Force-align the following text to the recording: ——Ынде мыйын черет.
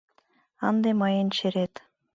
——Ынде 0.67 0.91
мыйын 1.01 1.27
черет. 1.37 1.73